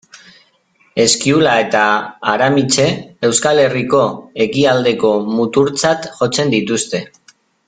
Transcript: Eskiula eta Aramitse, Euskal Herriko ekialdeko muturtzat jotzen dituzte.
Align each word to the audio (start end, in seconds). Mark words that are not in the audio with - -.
Eskiula 1.03 1.51
eta 1.63 1.81
Aramitse, 2.31 2.85
Euskal 3.29 3.61
Herriko 3.67 4.01
ekialdeko 4.47 5.13
muturtzat 5.39 6.13
jotzen 6.19 6.57
dituzte. 6.57 7.05